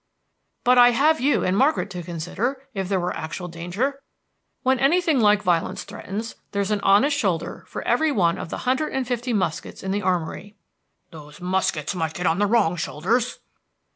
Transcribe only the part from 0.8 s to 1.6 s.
have you and